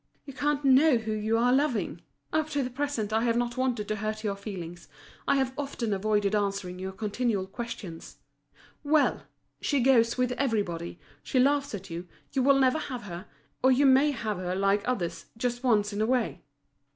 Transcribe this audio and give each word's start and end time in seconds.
You 0.25 0.33
can't 0.33 0.65
know 0.65 0.97
who 0.97 1.11
you 1.11 1.37
are 1.37 1.53
loving! 1.53 2.01
Up 2.33 2.49
to 2.49 2.63
the 2.63 2.71
present 2.71 3.13
I 3.13 3.21
have 3.21 3.37
not 3.37 3.55
wanted 3.55 3.87
to 3.87 3.97
hurt 3.97 4.23
your 4.23 4.35
feelings, 4.35 4.87
I 5.27 5.35
have 5.35 5.53
often 5.55 5.93
avoided 5.93 6.33
answering 6.33 6.79
your 6.79 6.91
continual 6.91 7.45
questions. 7.45 8.17
Well! 8.83 9.27
she 9.61 9.79
goes 9.79 10.17
with 10.17 10.31
everybody, 10.31 10.99
she 11.21 11.37
laughs 11.39 11.75
at 11.75 11.91
you, 11.91 12.07
you 12.33 12.41
will 12.41 12.57
never 12.57 12.79
have 12.79 13.03
her, 13.03 13.27
or 13.61 13.71
you 13.71 13.85
may 13.85 14.09
have 14.09 14.37
her, 14.37 14.55
like 14.55 14.81
others, 14.87 15.25
just 15.37 15.63
once 15.63 15.93
in 15.93 16.01
a 16.01 16.07
way." 16.07 16.41